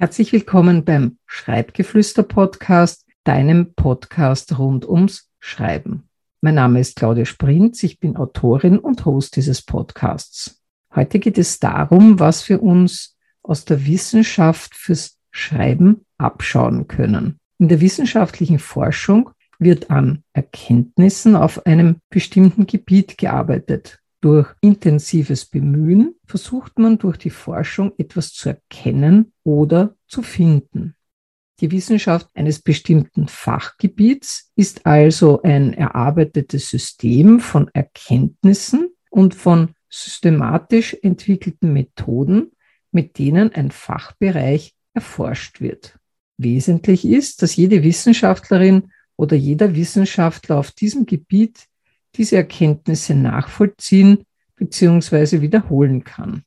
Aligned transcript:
Herzlich 0.00 0.32
willkommen 0.32 0.86
beim 0.86 1.18
Schreibgeflüster-Podcast, 1.26 3.04
deinem 3.22 3.74
Podcast 3.74 4.58
rund 4.58 4.88
ums 4.88 5.28
Schreiben. 5.40 6.08
Mein 6.40 6.54
Name 6.54 6.80
ist 6.80 6.96
Claudia 6.96 7.26
Sprintz, 7.26 7.82
ich 7.82 8.00
bin 8.00 8.16
Autorin 8.16 8.78
und 8.78 9.04
Host 9.04 9.36
dieses 9.36 9.60
Podcasts. 9.60 10.62
Heute 10.94 11.18
geht 11.18 11.36
es 11.36 11.58
darum, 11.58 12.18
was 12.18 12.48
wir 12.48 12.62
uns 12.62 13.18
aus 13.42 13.66
der 13.66 13.84
Wissenschaft 13.84 14.74
fürs 14.74 15.18
Schreiben 15.32 16.06
abschauen 16.16 16.88
können. 16.88 17.38
In 17.58 17.68
der 17.68 17.82
wissenschaftlichen 17.82 18.58
Forschung 18.58 19.28
wird 19.58 19.90
an 19.90 20.24
Erkenntnissen 20.32 21.36
auf 21.36 21.66
einem 21.66 21.96
bestimmten 22.08 22.66
Gebiet 22.66 23.18
gearbeitet. 23.18 23.99
Durch 24.20 24.54
intensives 24.60 25.46
Bemühen 25.46 26.14
versucht 26.26 26.78
man 26.78 26.98
durch 26.98 27.16
die 27.16 27.30
Forschung 27.30 27.92
etwas 27.96 28.32
zu 28.32 28.50
erkennen 28.50 29.32
oder 29.44 29.96
zu 30.06 30.22
finden. 30.22 30.94
Die 31.60 31.70
Wissenschaft 31.70 32.28
eines 32.34 32.60
bestimmten 32.60 33.28
Fachgebiets 33.28 34.50
ist 34.56 34.86
also 34.86 35.42
ein 35.42 35.74
erarbeitetes 35.74 36.68
System 36.68 37.40
von 37.40 37.68
Erkenntnissen 37.72 38.90
und 39.10 39.34
von 39.34 39.74
systematisch 39.88 40.96
entwickelten 41.02 41.72
Methoden, 41.72 42.52
mit 42.92 43.18
denen 43.18 43.52
ein 43.52 43.70
Fachbereich 43.70 44.74
erforscht 44.94 45.60
wird. 45.60 45.98
Wesentlich 46.38 47.04
ist, 47.04 47.42
dass 47.42 47.56
jede 47.56 47.82
Wissenschaftlerin 47.82 48.92
oder 49.16 49.36
jeder 49.36 49.74
Wissenschaftler 49.74 50.56
auf 50.56 50.70
diesem 50.70 51.04
Gebiet 51.04 51.66
diese 52.16 52.36
Erkenntnisse 52.36 53.14
nachvollziehen 53.14 54.24
bzw. 54.56 55.40
wiederholen 55.40 56.04
kann. 56.04 56.44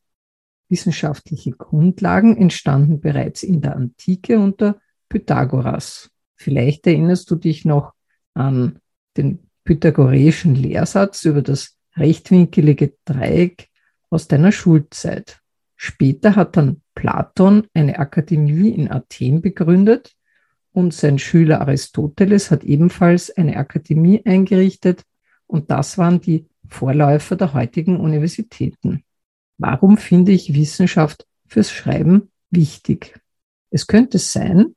Wissenschaftliche 0.69 1.51
Grundlagen 1.51 2.37
entstanden 2.37 2.99
bereits 2.99 3.43
in 3.43 3.61
der 3.61 3.75
Antike 3.75 4.39
unter 4.39 4.79
Pythagoras. 5.09 6.09
Vielleicht 6.35 6.87
erinnerst 6.87 7.29
du 7.29 7.35
dich 7.35 7.65
noch 7.65 7.93
an 8.33 8.79
den 9.17 9.39
pythagoreischen 9.63 10.55
Lehrsatz 10.55 11.25
über 11.25 11.41
das 11.41 11.77
rechtwinkelige 11.95 12.93
Dreieck 13.05 13.69
aus 14.09 14.27
deiner 14.27 14.51
Schulzeit. 14.51 15.39
Später 15.75 16.35
hat 16.35 16.57
dann 16.57 16.81
Platon 16.95 17.67
eine 17.73 17.99
Akademie 17.99 18.69
in 18.69 18.91
Athen 18.91 19.41
begründet 19.41 20.15
und 20.71 20.93
sein 20.93 21.19
Schüler 21.19 21.61
Aristoteles 21.61 22.51
hat 22.51 22.63
ebenfalls 22.63 23.29
eine 23.29 23.57
Akademie 23.57 24.21
eingerichtet, 24.25 25.03
und 25.53 25.69
das 25.69 25.99
waren 25.99 26.19
die 26.19 26.47
Vorläufer 26.67 27.35
der 27.35 27.53
heutigen 27.53 27.99
Universitäten. 27.99 29.03
Warum 29.59 29.97
finde 29.97 30.31
ich 30.31 30.55
Wissenschaft 30.55 31.27
fürs 31.45 31.71
Schreiben 31.71 32.31
wichtig? 32.49 33.19
Es 33.69 33.85
könnte 33.85 34.17
sein, 34.17 34.73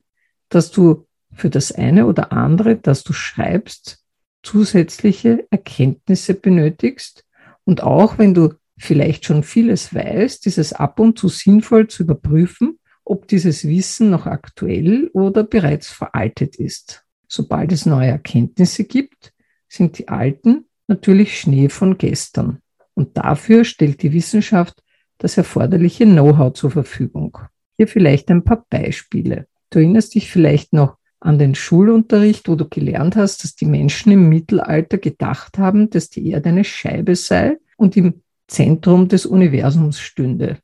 dass 0.50 0.70
du 0.70 1.06
für 1.32 1.48
das 1.48 1.72
eine 1.72 2.04
oder 2.04 2.30
andere, 2.30 2.76
das 2.76 3.04
du 3.04 3.14
schreibst, 3.14 4.04
zusätzliche 4.42 5.46
Erkenntnisse 5.50 6.34
benötigst. 6.34 7.24
Und 7.64 7.82
auch 7.82 8.18
wenn 8.18 8.34
du 8.34 8.52
vielleicht 8.76 9.24
schon 9.24 9.44
vieles 9.44 9.94
weißt, 9.94 10.46
ist 10.46 10.58
es 10.58 10.74
ab 10.74 11.00
und 11.00 11.18
zu 11.18 11.28
sinnvoll 11.28 11.88
zu 11.88 12.02
überprüfen, 12.02 12.78
ob 13.02 13.28
dieses 13.28 13.66
Wissen 13.66 14.10
noch 14.10 14.26
aktuell 14.26 15.08
oder 15.14 15.42
bereits 15.42 15.88
veraltet 15.88 16.56
ist. 16.56 17.06
Sobald 17.28 17.72
es 17.72 17.86
neue 17.86 18.10
Erkenntnisse 18.10 18.84
gibt, 18.84 19.32
sind 19.68 19.98
die 19.98 20.08
alten 20.08 20.65
natürlich 20.86 21.38
Schnee 21.38 21.68
von 21.68 21.98
gestern. 21.98 22.58
Und 22.94 23.16
dafür 23.16 23.64
stellt 23.64 24.02
die 24.02 24.12
Wissenschaft 24.12 24.82
das 25.18 25.36
erforderliche 25.36 26.04
Know-how 26.04 26.52
zur 26.52 26.70
Verfügung. 26.70 27.38
Hier 27.76 27.88
vielleicht 27.88 28.30
ein 28.30 28.44
paar 28.44 28.64
Beispiele. 28.68 29.46
Du 29.70 29.78
erinnerst 29.78 30.14
dich 30.14 30.30
vielleicht 30.30 30.72
noch 30.72 30.96
an 31.20 31.38
den 31.38 31.54
Schulunterricht, 31.54 32.48
wo 32.48 32.54
du 32.54 32.68
gelernt 32.68 33.16
hast, 33.16 33.42
dass 33.42 33.54
die 33.54 33.66
Menschen 33.66 34.12
im 34.12 34.28
Mittelalter 34.28 34.98
gedacht 34.98 35.58
haben, 35.58 35.90
dass 35.90 36.08
die 36.10 36.30
Erde 36.30 36.50
eine 36.50 36.64
Scheibe 36.64 37.16
sei 37.16 37.56
und 37.76 37.96
im 37.96 38.22
Zentrum 38.46 39.08
des 39.08 39.26
Universums 39.26 39.98
stünde. 39.98 40.58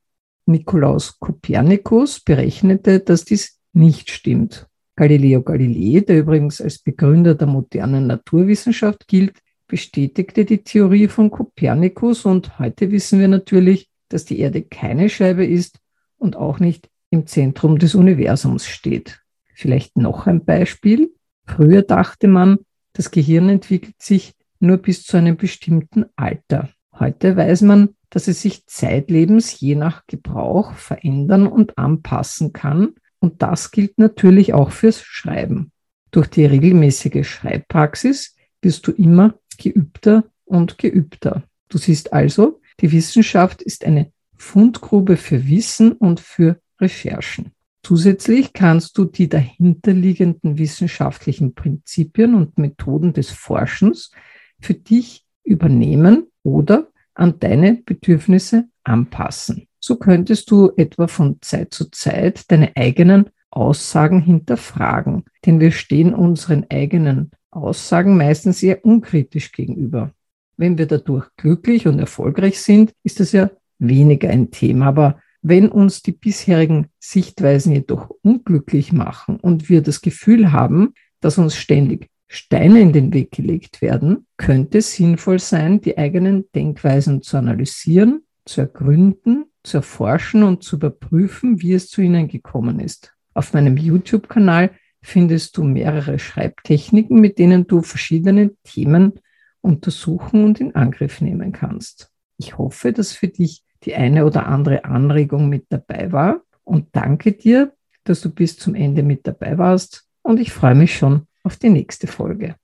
Nikolaus 0.47 1.19
Kopernikus 1.19 2.21
berechnete, 2.21 3.01
dass 3.01 3.25
dies 3.25 3.59
nicht 3.73 4.11
stimmt. 4.11 4.67
Galileo 4.97 5.43
Galilei, 5.43 6.01
der 6.01 6.19
übrigens 6.19 6.61
als 6.61 6.79
Begründer 6.79 7.35
der 7.35 7.47
modernen 7.47 8.07
Naturwissenschaft 8.07 9.09
gilt, 9.09 9.39
bestätigte 9.73 10.45
die 10.45 10.65
Theorie 10.65 11.09
von 11.09 11.31
Kopernikus 11.31 12.27
und 12.27 12.59
heute 12.59 12.91
wissen 12.91 13.19
wir 13.21 13.29
natürlich, 13.29 13.89
dass 14.11 14.27
die 14.27 14.39
Erde 14.39 14.61
keine 14.61 15.09
Scheibe 15.09 15.47
ist 15.47 15.79
und 16.19 16.37
auch 16.37 16.59
nicht 16.59 16.91
im 17.09 17.27
Zentrum 17.27 17.79
des 17.79 17.95
Universums 17.95 18.67
steht. 18.67 19.23
Vielleicht 19.55 19.97
noch 19.97 20.27
ein 20.27 20.45
Beispiel. 20.45 21.15
Früher 21.47 21.81
dachte 21.81 22.29
man, 22.29 22.59
das 22.93 23.11
Gehirn 23.11 23.49
entwickelt 23.49 23.95
sich 23.99 24.35
nur 24.61 24.77
bis 24.77 25.07
zu 25.07 25.17
einem 25.17 25.39
bestimmten 25.39 26.05
Alter. 26.17 26.69
Heute 27.01 27.35
weiß 27.35 27.63
man, 27.63 27.95
dass 28.11 28.29
es 28.29 28.43
sich 28.43 28.67
zeitlebens 28.67 29.59
je 29.59 29.75
nach 29.75 30.07
Gebrauch 30.07 30.75
verändern 30.75 31.47
und 31.47 31.79
anpassen 31.79 32.53
kann. 32.53 32.97
Und 33.21 33.41
das 33.41 33.71
gilt 33.71 33.97
natürlich 33.97 34.53
auch 34.53 34.71
fürs 34.71 35.01
Schreiben. 35.01 35.73
Durch 36.11 36.27
die 36.27 36.45
regelmäßige 36.45 37.27
Schreibpraxis 37.27 38.37
wirst 38.61 38.87
du 38.87 38.93
immer 38.93 39.35
geübter 39.57 40.25
und 40.45 40.79
geübter. 40.79 41.45
Du 41.69 41.79
siehst 41.79 42.13
also, 42.13 42.61
die 42.81 42.93
Wissenschaft 42.93 43.63
ist 43.63 43.85
eine 43.85 44.13
Fundgrube 44.37 45.17
für 45.17 45.47
Wissen 45.49 45.93
und 45.93 46.21
für 46.21 46.61
Recherchen. 46.81 47.53
Zusätzlich 47.85 48.53
kannst 48.53 48.97
du 48.99 49.05
die 49.05 49.29
dahinterliegenden 49.29 50.59
wissenschaftlichen 50.59 51.55
Prinzipien 51.55 52.35
und 52.35 52.59
Methoden 52.59 53.13
des 53.13 53.31
Forschens 53.31 54.13
für 54.61 54.75
dich 54.75 55.25
übernehmen 55.43 56.29
oder 56.45 56.89
an 57.15 57.39
deine 57.41 57.83
Bedürfnisse 57.85 58.69
anpassen. 58.85 59.67
So 59.81 59.97
könntest 59.97 60.51
du 60.51 60.71
etwa 60.77 61.09
von 61.09 61.39
Zeit 61.41 61.75
zu 61.75 61.91
Zeit 61.91 62.51
deine 62.53 62.77
eigenen 62.77 63.31
Aussagen 63.51 64.21
hinterfragen, 64.21 65.25
denn 65.45 65.61
wir 65.61 65.73
stehen 65.73 66.15
unseren 66.15 66.67
eigenen 66.71 67.33
Aussagen 67.53 68.17
meistens 68.17 68.59
sehr 68.59 68.85
unkritisch 68.85 69.53
gegenüber. 69.53 70.13
Wenn 70.57 70.79
wir 70.79 70.87
dadurch 70.87 71.29
glücklich 71.37 71.87
und 71.87 71.99
erfolgreich 71.99 72.61
sind, 72.61 72.93
ist 73.05 73.21
das 73.21 73.33
ja 73.33 73.51
weniger 73.79 74.31
ein 74.31 74.51
Thema. 74.51 74.87
Aber 74.87 75.21
wenn 75.43 75.69
uns 75.69 76.03
die 76.03 76.13
bisherigen 76.13 76.89
Sichtweisen 76.99 77.73
jedoch 77.73 78.11
unglücklich 78.23 78.93
machen 78.93 79.37
und 79.37 79.69
wir 79.69 79.83
das 79.83 80.01
Gefühl 80.01 80.53
haben, 80.53 80.95
dass 81.21 81.39
uns 81.39 81.57
ständig 81.57 82.09
Steine 82.29 82.81
in 82.81 82.93
den 82.93 83.13
Weg 83.13 83.33
gelegt 83.33 83.83
werden, 83.83 84.27
könnte 84.39 84.79
es 84.79 84.95
sinnvoll 84.95 85.39
sein, 85.39 85.81
die 85.81 85.99
eigenen 85.99 86.47
Denkweisen 86.55 87.23
zu 87.23 87.37
analysieren, 87.37 88.23
zu 88.47 88.63
ergründen, 88.63 89.45
zu 89.63 89.79
erforschen 89.79 90.43
und 90.43 90.63
zu 90.63 90.77
überprüfen, 90.77 91.61
wie 91.61 91.75
es 91.75 91.89
zu 91.89 92.01
ihnen 92.01 92.29
gekommen 92.29 92.81
ist. 92.81 93.15
Auf 93.35 93.53
meinem 93.53 93.77
YouTube-Kanal 93.77 94.71
findest 95.03 95.57
du 95.57 95.65
mehrere 95.65 96.19
Schreibtechniken, 96.19 97.21
mit 97.21 97.39
denen 97.39 97.67
du 97.67 97.83
verschiedene 97.83 98.53
Themen 98.63 99.21
untersuchen 99.61 100.45
und 100.45 100.61
in 100.61 100.75
Angriff 100.75 101.21
nehmen 101.21 101.53
kannst. 101.53 102.11
Ich 102.39 102.59
hoffe, 102.59 102.93
dass 102.93 103.13
für 103.13 103.29
dich 103.29 103.63
die 103.85 103.95
eine 103.95 104.25
oder 104.25 104.47
andere 104.47 104.85
Anregung 104.85 105.49
mit 105.49 105.67
dabei 105.69 106.13
war 106.13 106.43
und 106.65 106.89
danke 106.93 107.33
dir, 107.33 107.75
dass 108.05 108.21
du 108.21 108.31
bis 108.31 108.57
zum 108.57 108.75
Ende 108.75 109.03
mit 109.03 109.27
dabei 109.27 109.59
warst 109.59 110.09
und 110.23 110.41
ich 110.41 110.53
freue 110.53 110.75
mich 110.75 110.97
schon 110.97 111.27
auf 111.43 111.57
die 111.57 111.71
nächste 111.71 112.07
Folge. 112.07 112.57